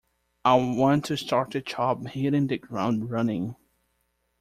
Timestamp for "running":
3.11-3.55